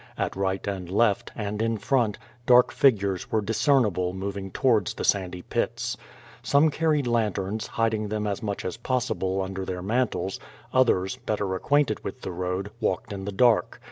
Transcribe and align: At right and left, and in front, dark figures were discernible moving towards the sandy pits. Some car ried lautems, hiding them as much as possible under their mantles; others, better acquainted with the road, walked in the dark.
At 0.17 0.35
right 0.35 0.65
and 0.65 0.89
left, 0.89 1.31
and 1.35 1.61
in 1.61 1.77
front, 1.77 2.17
dark 2.47 2.71
figures 2.71 3.31
were 3.31 3.39
discernible 3.39 4.13
moving 4.13 4.49
towards 4.49 4.95
the 4.95 5.03
sandy 5.03 5.43
pits. 5.43 5.95
Some 6.41 6.71
car 6.71 6.89
ried 6.93 7.05
lautems, 7.05 7.67
hiding 7.67 8.07
them 8.07 8.25
as 8.25 8.41
much 8.41 8.65
as 8.65 8.77
possible 8.77 9.43
under 9.43 9.63
their 9.63 9.83
mantles; 9.83 10.39
others, 10.73 11.17
better 11.17 11.53
acquainted 11.53 12.03
with 12.03 12.21
the 12.23 12.31
road, 12.31 12.71
walked 12.79 13.13
in 13.13 13.25
the 13.25 13.31
dark. 13.31 13.79